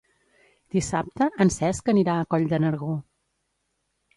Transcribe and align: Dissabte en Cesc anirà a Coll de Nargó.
Dissabte 0.75 1.27
en 1.45 1.53
Cesc 1.57 1.91
anirà 1.95 2.15
a 2.17 2.25
Coll 2.35 2.49
de 2.55 2.61
Nargó. 2.65 2.91